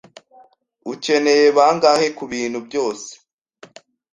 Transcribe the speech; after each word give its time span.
Ukeneye 0.93 1.45
bangahe 1.57 2.07
kubintu 2.17 2.59
byose? 2.67 3.09